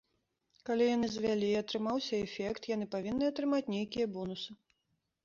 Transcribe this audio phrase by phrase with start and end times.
[0.67, 4.51] Калі яны звялі і атрымаўся эфект, яны павінны атрымаць нейкія бонусы.